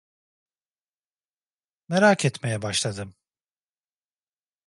[1.87, 3.15] Merak etmeye başladım.